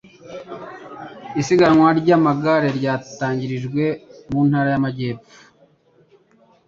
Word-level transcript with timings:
isigaganwa 1.41 1.89
ry' 1.99 2.15
amagare 2.17 2.67
ryatangirijwe 2.77 3.83
mu 4.31 4.39
Ntara 4.47 4.67
y'Amajyepfo 4.73 5.33